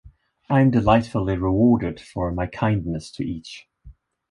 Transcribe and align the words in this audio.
I’m 0.49 0.71
delightfully 0.71 1.37
rewarded 1.37 1.99
for 1.99 2.31
my 2.31 2.47
kindness 2.47 3.11
to 3.11 3.23
each! 3.23 3.67